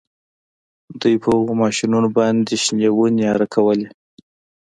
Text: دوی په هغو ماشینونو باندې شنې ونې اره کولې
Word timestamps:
دوی 1.01 1.15
په 1.23 1.27
هغو 1.35 1.53
ماشینونو 1.63 2.09
باندې 2.17 2.53
شنې 2.63 2.89
ونې 2.97 3.25
اره 3.33 3.47
کولې 3.53 3.87